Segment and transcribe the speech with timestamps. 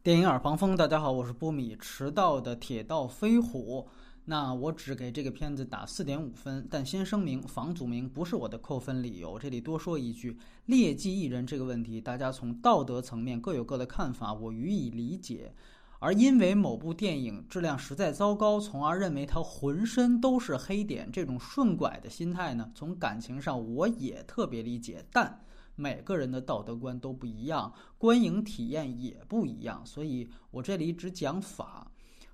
[0.00, 1.76] 电影耳旁风，大家好，我是波米。
[1.76, 3.88] 迟到的铁道飞虎，
[4.26, 6.64] 那我只给这个片子打四点五分。
[6.70, 9.36] 但先声明，房祖名不是我的扣分理由。
[9.40, 15.52] 这里多说一句，劣迹艺人这个问题，大家从道德层面各有各的看法，我予以理解。
[15.98, 25.40] 而因为某部电影质量实在糟糕，从而认为它浑身都是黑点，这种顺拐的心态呢，从感情上我也特别理解，但。
[25.80, 31.88] 每个人的道德观都不一样，观影体验也不一样，所以我这里只讲法。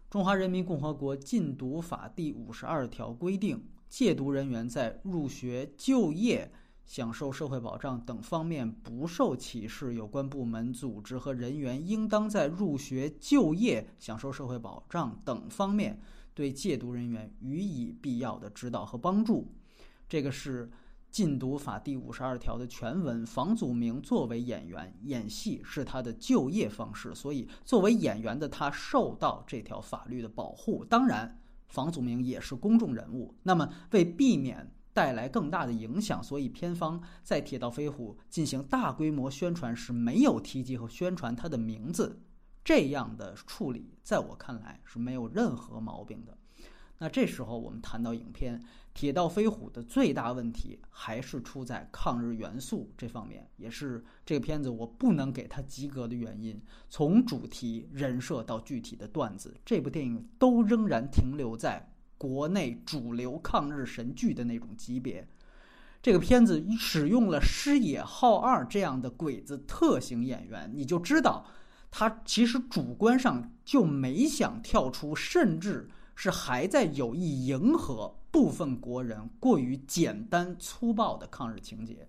[0.08, 6.50] 中华人民共和国禁毒法第五十二条规定，戒毒人员在入学、就业、
[6.86, 9.92] 享受社会保障等方面不受歧视。
[9.92, 16.00] 有关部门、组织和人员应当在入学、就业、享受社会保障等方面
[16.32, 19.52] 对戒毒人员予以必要的指导和帮助。
[20.08, 20.70] 这个是。
[21.14, 30.84] 禁毒法第五十二条的全文，房祖名作为演员演戏是他的就业方式，所以作为演员的他受到这条法律的保护。
[30.84, 42.20] 当然，房祖名也是公众人物，那么为避免带来更大的影响，所以片方在《铁道飞虎》进行大规模宣传时没有提及和宣传他的名字。
[42.64, 46.36] 这样的处理，在我看来是没有任何毛病的。
[46.98, 48.58] 那这时候我们谈到影片
[48.94, 56.58] 《铁道飞虎》的最大问题，还是出在抗日元素这方面，也是这个片子我不能给它及格的原因。
[56.88, 61.84] 从主题、人设到具体的段子，这部电影都仍然停留在
[62.16, 65.26] 国内主流抗日神剧的那种级别。
[66.00, 71.44] 这个片子使用了师野浩二这样的鬼子特型演员，你就知道
[71.90, 75.90] 他其实主观上就没想跳出，甚至。
[76.14, 82.06] 是还在有意迎合部分国人过于简单粗暴的抗日情节，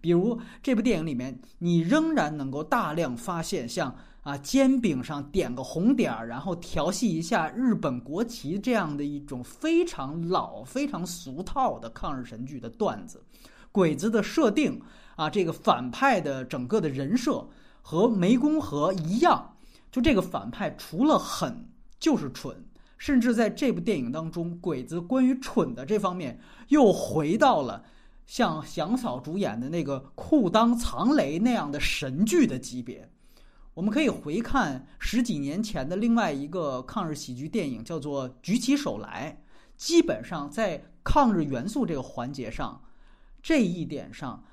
[0.00, 13.22] 比如这部电影里面，你仍然能够大量发现像啊煎饼上点个红点儿，然后调戏一下日本国旗这样的一种非常老、非常俗套的抗日神剧的段子。
[13.70, 14.80] 鬼子的设定
[15.16, 17.48] 啊，这个反派的整个的人设
[17.80, 19.56] 和湄公河一样，
[19.90, 21.66] 就这个反派除了狠
[21.98, 22.56] 就是蠢。
[23.02, 27.84] 甚至在这部电影当中，鬼子关于蠢的这方面又回到了
[28.26, 33.10] 像祥嫂主演的那个《裤裆藏雷》那样的神剧的级别。
[33.74, 39.36] 我们可以回看十几年前的另外一个抗日喜剧电影，叫做《举起手来》。
[39.76, 42.84] 基本上在抗日元素这个环节上，
[43.42, 44.44] 这一点上，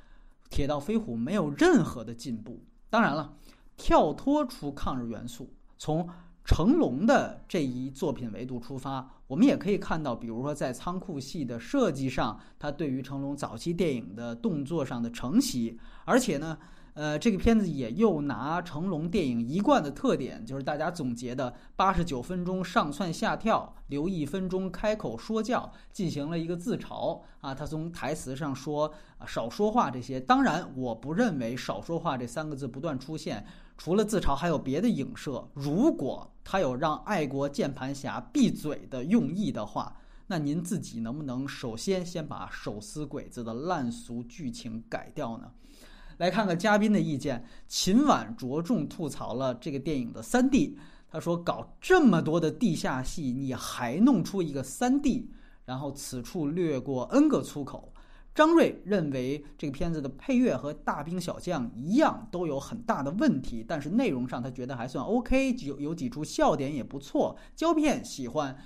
[0.49, 2.63] 《铁道飞虎》没有任何的进步。
[2.89, 3.37] 当然了，
[3.77, 6.09] 跳脱出抗日元素，从
[6.49, 16.57] 成龙的这一作品维度出发，我们也可以看到，比如说在仓库戏的设计上，他对于成龙早期电影的动作上的承袭，而且呢，
[16.99, 27.55] 呃，这个片子也又拿成龙电影一贯的特点，就是大家总结的八十九分钟上蹿下跳，留一分钟开口说教，进行了一个自嘲啊。
[27.55, 28.93] 他从台词上说
[29.25, 33.45] 少说话这些，当然我不认为少说话这三个字不断出现。
[33.77, 35.47] 除了自嘲，还有别的影射。
[35.53, 39.95] 如果他有让爱国键盘侠闭嘴的用意的话，
[40.27, 45.49] 那您自己能不能首先先把手撕鬼子的烂俗剧情改掉呢？
[46.19, 47.43] 来看看嘉宾的意见。
[47.67, 50.77] 秦晚着重吐槽了这个电影的三 D，
[51.09, 55.29] 他说：“搞这么多的地下戏，你还弄出一个三 D？”
[55.65, 57.93] 然后此处略过 N 个粗口。
[58.35, 67.37] 张瑞认为这个片子的配乐和《大兵小将》一样都有很大的问题，但是内容上他觉得还算 OK，有有几处笑点也不错。
[67.55, 68.57] 胶片喜欢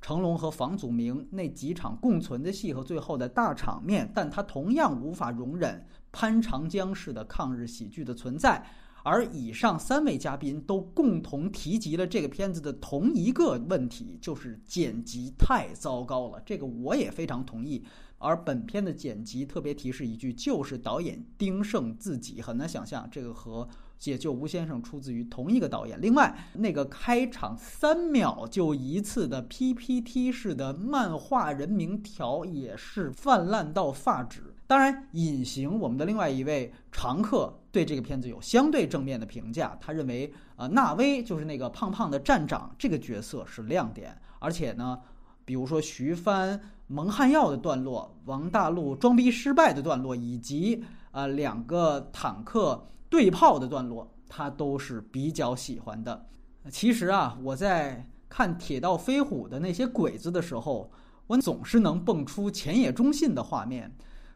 [0.00, 8.64] 成龙和房祖名那几场共存的戏和最后的大场面，但他同样无法容忍潘长江式的抗日喜剧的存在。
[9.02, 16.40] 而以上三位嘉宾都共同提及了这个片子的同一个问题，就是剪辑太糟糕了。
[16.44, 17.84] 这个我也非常同意。
[18.20, 22.42] 而本片的剪辑特别提示一句，就是导演丁晟自己。
[22.42, 23.64] 很难想象这个和
[23.96, 26.00] 《解救吴先生》出自于同一个导演。
[26.00, 34.52] 另外，那个开场三秒就一次的 PPT 式的漫画人名条也是泛滥到发指。
[34.66, 44.98] 当然，隐形我们的另外一位常客对这个片子有相对正面的评价，他认为啊，纳威就是那个胖胖的站长这个角色是亮点，而且呢。
[45.44, 56.26] 比如说徐帆蒙汗药的段落，王大陆装逼失败的段落，以及啊两个坦克对炮的段落，他都是比较喜欢的。
[56.70, 60.92] 其实啊，我在看《铁道飞虎》的那些鬼子的时候，
[61.26, 63.90] 我总是能蹦出前野忠信的画面。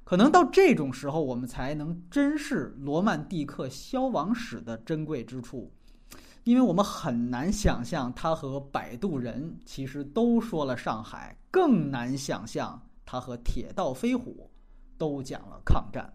[0.05, 5.73] 可能到这种时候，我们才能珍视罗曼蒂克消亡史的珍贵之处。
[6.45, 14.51] 因为我们很难想象他和摆渡人其实都说了上海，更难想象他和铁道飞虎
[14.99, 16.13] 都讲了抗战。